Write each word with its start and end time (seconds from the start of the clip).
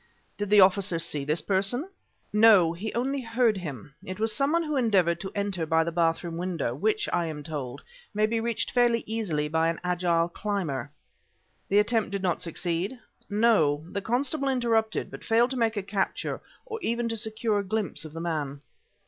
"Did 0.35 0.49
the 0.49 0.61
officer 0.61 0.97
see 0.97 1.23
this 1.23 1.43
person?" 1.43 1.87
"No; 2.33 2.73
he 2.73 2.91
only 2.95 3.21
heard 3.21 3.55
him. 3.57 3.93
It 4.03 4.19
was 4.19 4.33
some 4.35 4.51
one 4.51 4.63
who 4.63 4.75
endeavored 4.75 5.19
to 5.19 5.31
enter 5.35 5.63
by 5.67 5.83
the 5.83 5.91
bathroom 5.91 6.37
window, 6.37 6.73
which, 6.73 7.07
I 7.13 7.27
am 7.27 7.43
told, 7.43 7.83
may 8.11 8.25
be 8.25 8.39
reached 8.39 8.71
fairly 8.71 9.03
easily 9.05 9.47
by 9.47 9.67
an 9.69 9.79
agile 9.83 10.27
climber." 10.27 10.89
"The 11.69 11.77
attempt 11.77 12.09
did 12.09 12.23
not 12.23 12.41
succeed?" 12.41 12.97
"No; 13.29 13.85
the 13.91 14.01
constable 14.01 14.49
interrupted, 14.49 15.11
but 15.11 15.23
failed 15.23 15.51
to 15.51 15.55
make 15.55 15.77
a 15.77 15.83
capture 15.83 16.41
or 16.65 16.79
even 16.81 17.07
to 17.09 17.15
secure 17.15 17.59
a 17.59 17.63
glimpse 17.63 18.03
of 18.03 18.13
the 18.13 18.21
man." 18.21 18.61